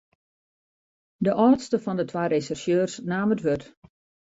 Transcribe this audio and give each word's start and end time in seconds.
De 1.25 1.35
âldste 1.43 1.77
fan 1.83 1.97
de 1.99 2.05
twa 2.09 2.23
resjersjeurs 2.27 2.93
naam 3.09 3.33
it 3.35 3.43
wurd. 3.45 3.63